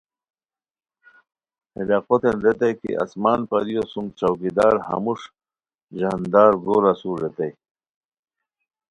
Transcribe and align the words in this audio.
ہے 1.73 1.81
ڈاقوتین 1.89 2.37
ریتائے 2.45 2.73
کی 2.79 2.89
آسمان 3.03 3.39
پریو 3.49 3.81
سوم 3.91 4.05
چوکیدار 4.19 4.75
ہموݰ 4.87 5.19
ژاندار 5.97 6.51
گور 6.65 6.83
اسور 6.91 7.17
ریتائے 7.23 7.51